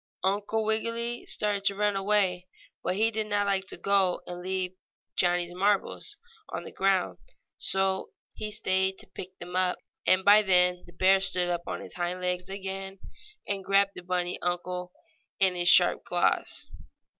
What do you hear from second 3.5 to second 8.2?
to go and leave Johnnie's marbles on the ground, so